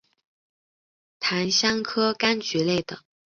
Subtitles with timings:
[1.19, 2.99] 芸香科柑橘类等。